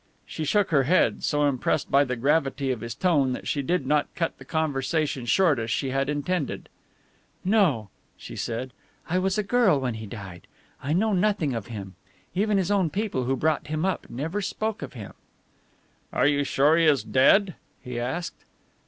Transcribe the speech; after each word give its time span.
She 0.25 0.45
shook 0.45 0.71
her 0.71 0.85
head, 0.85 1.23
so 1.23 1.45
impressed 1.45 1.91
by 1.91 2.05
the 2.05 2.15
gravity 2.15 2.71
of 2.71 2.81
his 2.81 2.95
tone 2.95 3.33
that 3.33 3.47
she 3.47 3.61
did 3.61 3.85
not 3.85 4.07
cut 4.15 4.35
the 4.39 4.45
conversation 4.45 5.27
short 5.27 5.59
as 5.59 5.69
she 5.69 5.91
had 5.91 6.09
intended. 6.09 6.69
"No," 7.45 7.91
she 8.17 8.35
said, 8.35 8.73
"I 9.07 9.19
was 9.19 9.37
a 9.37 9.43
girl 9.43 9.79
when 9.79 9.93
he 9.93 10.07
died. 10.07 10.47
I 10.81 10.93
know 10.93 11.13
nothing 11.13 11.53
of 11.53 11.67
him. 11.67 11.93
Even 12.33 12.57
his 12.57 12.71
own 12.71 12.89
people 12.89 13.25
who 13.25 13.35
brought 13.35 13.67
him 13.67 13.85
up 13.85 14.09
never 14.09 14.41
spoke 14.41 14.81
of 14.81 14.93
him." 14.93 15.13
"Are 16.11 16.25
you 16.25 16.43
sure 16.43 16.77
he 16.79 16.85
is 16.85 17.03
dead?" 17.03 17.53
he 17.79 17.99
asked. 17.99 18.43